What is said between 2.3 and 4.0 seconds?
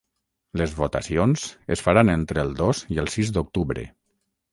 el dos i el sis d’octubre.